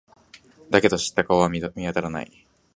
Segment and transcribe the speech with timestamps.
[0.71, 2.47] だけど、知った顔は見当たらない。